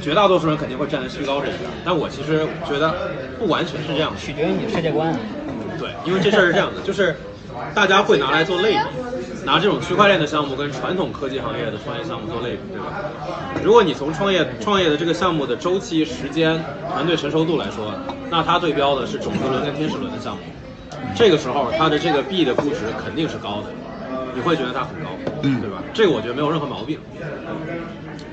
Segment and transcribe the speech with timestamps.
[0.00, 2.94] 绝大多数人肯定会站在虚高这一边，但我其实觉得
[3.38, 4.18] 不完全是这样的。
[4.18, 5.14] 取决于你的世界观。
[5.78, 7.14] 对，因为这事儿是这样的，就是
[7.74, 8.80] 大家会拿来做类比，
[9.44, 12.86] 拿这种区块链的项目跟传统科技行业的创业项目做类比，对吧？
[13.62, 16.60] 如果你从创业创业的这个项目的周期、时间、
[16.92, 17.94] 团队成熟度来说，
[18.30, 20.40] 那它对标的是种子轮跟天使轮的项目，
[21.14, 23.70] 这个时候它的这个币的估值肯定是高的，
[24.34, 25.10] 你会觉得它很高，
[25.42, 25.82] 嗯对吧？
[25.94, 26.98] 这个我觉得没有任何毛病。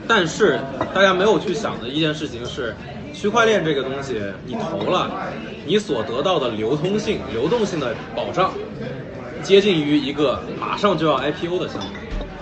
[0.08, 0.60] 但是
[0.94, 2.76] 大家没有去想的一件事情是，
[3.14, 5.10] 区块链这个东西，你投了，
[5.66, 8.52] 你所得到的流通性、流动性的保障，
[9.42, 11.90] 接近于一个马上就要 IPO 的项目。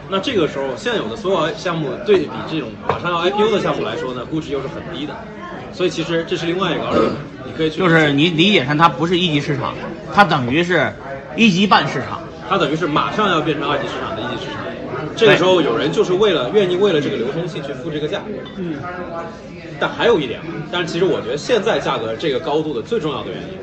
[0.09, 5.15] 那这个时候，现有的所有项目对比这种马上要 IPO 的项目来说呢，估值又是很低的。
[5.71, 7.11] 所以其实这是另外一个
[7.45, 9.73] 你可以去就是你理解成它不是一级市场，
[10.13, 10.93] 它等于是
[11.35, 12.21] 一级半市场。
[12.49, 14.62] 它等于是马上要变成二级市场的一级市场。
[15.15, 18.21] 这个时候有人就是为了愿意为了这个流通性去付这个价。
[18.57, 18.75] 嗯。
[19.79, 20.39] 但还有一点，
[20.71, 23.57] 但是其实我觉得现在价格这个高度的最重要的原因，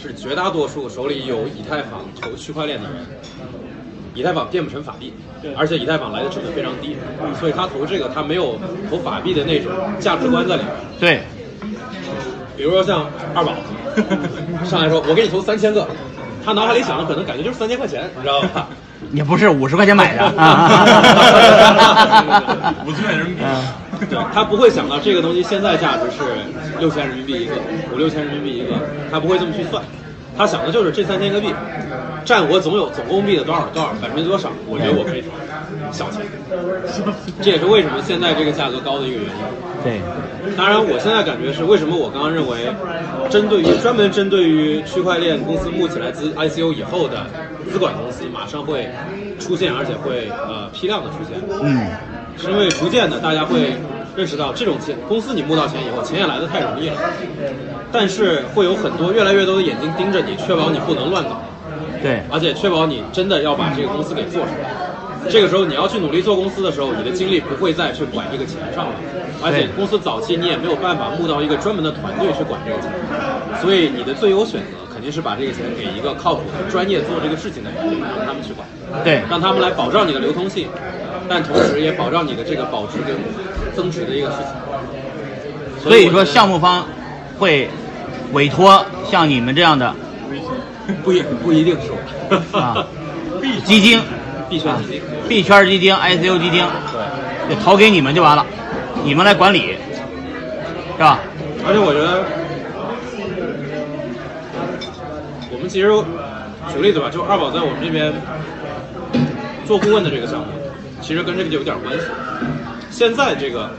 [0.00, 2.96] 是绝大多数手里有以太坊投区块链的人，
[4.14, 5.12] 以太坊变不成法币，
[5.56, 6.96] 而且以太坊来的成本非常低，
[7.38, 8.58] 所以他投这个他没有
[8.88, 10.72] 投法币的那种价值观在里面。
[11.00, 11.22] 对，
[12.56, 13.52] 比如说像二宝
[14.64, 15.86] 上来说，我给你投三千个，
[16.48, 18.66] 他脑海里想的可能感觉就是三千块钱，你知道吧？
[19.12, 20.24] 也不是五十块钱买的。
[22.86, 23.42] 五十块人民币。
[24.08, 26.22] 对他不会想到这个东西现在价值是
[26.80, 27.52] 六千人民币一个，
[27.92, 28.72] 五六千人民币一个，
[29.10, 29.84] 他不会这么去算，
[30.38, 31.52] 他想的就是这三千个币
[32.24, 35.28] 占我总有总共币的多少多少百分之多少，我觉得我可以投，
[35.92, 36.22] 小钱，
[37.42, 39.42] 这也是为什么现在这个价格高的一个原因。
[39.84, 40.00] 对，
[40.56, 42.66] 当然，我现在感觉是为什么我刚刚认为，
[43.30, 47.26] 针对于专门针对于区块链公司募起来资 ICO 以后的
[47.70, 48.88] 资管公司，马上会
[49.38, 51.38] 出现，而且会呃批量的出现。
[51.62, 51.86] 嗯，
[52.36, 53.76] 是因为逐渐的大家会
[54.16, 56.96] 认识到，这种钱公司你募到钱以后，钱也来的太容易了，
[57.92, 61.40] 但是会有很多越来越多的眼睛盯着你，确保你不能乱搞，
[62.02, 64.87] 对，而且确保你真的要把这个公司给做出来。
[65.30, 68.94] 这个时候你要去努力做公司的时候，你的精力不会再去管这个钱上了，
[69.42, 72.90] 而且公司早期你也没有办法募到一个专门的团队去管这个钱，
[73.60, 77.78] 所以你的最优选择肯定是把这个钱给一个靠谱的、专业做这个事情的人，
[78.16, 78.66] 让他们去管。
[79.04, 80.68] 对，让他们来保障你的流通性，
[81.28, 83.16] 但同时也保障你的这个保值跟
[83.76, 84.46] 增值的一个事情。
[85.82, 86.84] 所以说项目方
[87.38, 87.68] 会
[88.32, 89.94] 委托像你们这样的
[91.04, 92.86] 不一不一定是我啊
[93.64, 94.00] 基金、
[94.48, 98.44] 币圈基金，币圈基金、ICO 基金，对，就投给你们就完了，
[99.04, 99.76] 你们来管理，
[100.96, 101.18] 是吧？
[101.66, 102.24] 而且我觉得
[105.52, 105.88] 我们其实
[106.72, 108.12] 举个例子吧，就二宝在我们这边
[109.66, 110.46] 做顾问的这个项目，
[111.02, 112.04] 其实跟这个就有点关系。
[112.90, 113.70] 现在这个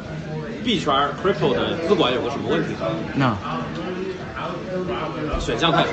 [0.64, 0.94] 币圈
[1.24, 2.76] crypto 的资管有个什么问题
[3.16, 3.38] 呢？
[5.28, 5.90] 那选项太少。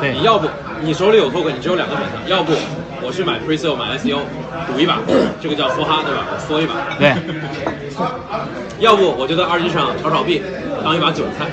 [0.00, 0.46] 对你要不
[0.82, 2.52] 你手里有 token，你只有两个选项，要不
[3.02, 4.20] 我去买 pre-sale 买 ICO
[4.66, 4.98] 赌一把，
[5.40, 6.26] 这个叫梭哈对吧？
[6.30, 6.74] 我梭一把。
[6.98, 7.14] 对，
[8.80, 10.42] 要不我就在二级市场炒炒币，
[10.84, 11.46] 当一把韭菜，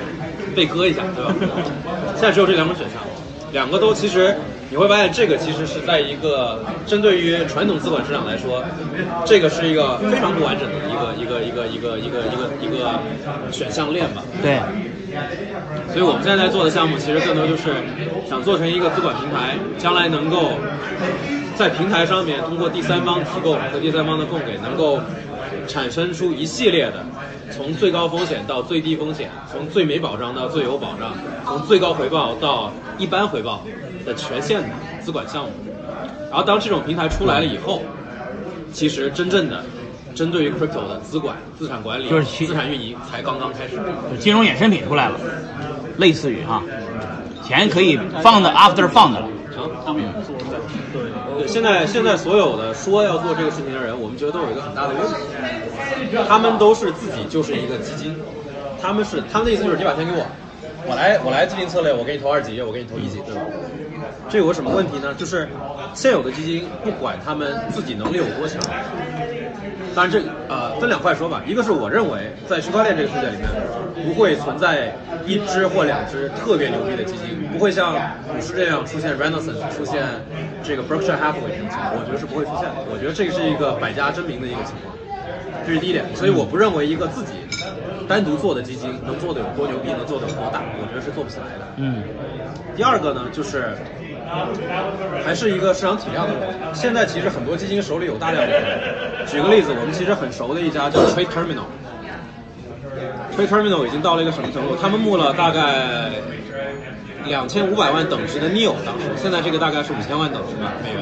[0.55, 1.33] 被割一下，对吧？
[2.15, 3.01] 现在只有这两种选项，
[3.51, 4.35] 两个都其实
[4.69, 8.63] 你会发现，这个其实是在一个针对于传统资管市场来说，
[9.25, 12.99] 这个是一个非常不完整的一个一个一个一个一个一个一个
[13.51, 14.23] 选项链吧。
[14.41, 14.59] 对，
[15.87, 17.73] 所以我们现在在做的项目，其实更多就是
[18.29, 20.51] 想做成一个资管平台，将来能够
[21.55, 24.99] 在平台上面通过第三方提供和第三方的供给，能够
[25.67, 27.05] 产生出一系列的
[27.51, 31.13] 从最高风险到最低风险，从最没保障到最有保障，
[31.45, 33.63] 从最高回报到一般回报
[34.05, 34.69] 的全线的
[35.01, 35.51] 资管项目。
[36.29, 37.81] 然后当这种平台出来了以后，
[38.73, 39.63] 其实真正的
[40.17, 43.75] 针对于 crypto 的资管、资产管理、就是其资产运营才刚刚开始。
[44.09, 45.19] 就金融衍生品出来了，
[45.97, 46.63] 类似于哈，
[47.43, 49.29] 钱可以放的 after fund 了。
[49.53, 50.57] 成，他们也做的。
[51.37, 58.15] 对，现在现在所有的说要做这个事情的人，我们觉得都有一个很大的问题，他们都是自己就是一个基金，
[58.81, 60.25] 他们是他们的意思就是你把钱给我，
[60.87, 63.41] 我来我来制定策略，我给你投二级，我给你投一级，对吧？
[64.29, 65.13] 这有个什么问题呢？
[65.15, 65.47] 就是
[65.93, 68.61] 现有的基金不管他们自己能力有多强，
[69.95, 73.47] 当然这呃分两块说吧，一个是我认为在区块链这个世界里面
[74.05, 74.95] 不会存在
[75.25, 77.95] 一只或两只特别牛逼的基金，不会像
[78.27, 80.03] 股市这样出现 Renaissance 出现
[80.63, 82.85] 这个 Berkshire Hathaway 这种情况，我觉得是不会出现的。
[82.91, 84.93] 我觉得这是一个百家争鸣的一个情况，
[85.65, 86.05] 这是第一点。
[86.15, 87.33] 所以我不认为一个自己
[88.07, 91.67] 单独做的基金能做的有多牛逼，能做的有多大，我觉得是做不起来的。
[91.75, 92.03] 嗯，
[92.75, 93.75] 第二个呢，就是
[95.25, 96.55] 还是一个市场体量的问题。
[96.73, 98.79] 现在其实很多基金手里有大量的钱。
[99.27, 104.77] 举个例子，我们其实很熟的一家叫 Trade Terminal，Trade Terminal 已经到了一个什么程度？
[104.81, 106.11] 他们募了大概
[107.25, 111.01] 两千五百万等值的 NEO，当时现在这个大概是五千万等值吧美元。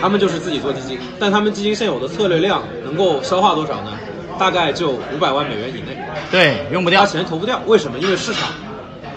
[0.00, 3.98] 他们就是自己做基金，但他们基金现有的策略量能够消化多少呢？
[4.38, 5.98] 大概就五百万美元以内，
[6.30, 7.06] 对，用不掉他。
[7.06, 7.60] 钱投不掉。
[7.66, 7.98] 为什么？
[7.98, 8.48] 因为市场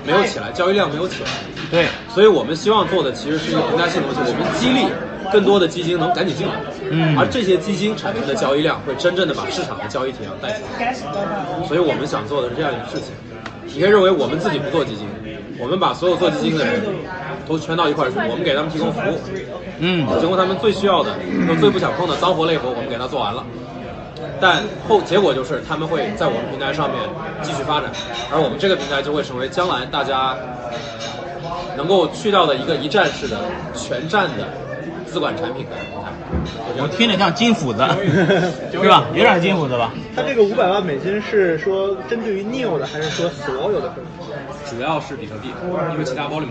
[0.06, 1.30] 没有起来，交易量没有起来。
[1.70, 4.86] 对，所以我们希望做的其实是一个平台性的东西，我们激励
[5.32, 6.54] 更多的基金能赶紧进来，
[6.90, 10.94] 嗯而这些基金产生的交易量会真正的把市场的交易体量带起来，
[11.68, 13.14] 所以我们想做的是这样一个事情。
[13.74, 15.08] 你可以认为我们自己不做基金，
[15.58, 16.82] 我们把所有做基金的人
[17.48, 19.20] 都圈到一块儿去，我们给他们提供服务，
[19.80, 21.14] 嗯，提供他们最需要的、
[21.48, 23.46] 和最不想碰的脏活累活，我们给他做完了。
[24.42, 27.00] 但后结果就是他们会在我们平台上面
[27.44, 27.92] 继续发展，
[28.32, 30.36] 而我们这个平台就会成为将来大家
[31.78, 33.38] 能够去到的一个一站式的
[33.76, 34.48] 全站的
[35.06, 36.10] 资管产品的平台。
[36.78, 37.80] 我听着像金斧子，
[38.72, 39.06] 是吧？
[39.14, 39.92] 有点金斧子吧？
[40.16, 43.94] 它这个五百万美金是说针对于 Neo 的，还是说所有的？
[44.66, 45.50] 主要是比特币，
[45.92, 46.48] 因为其他 volume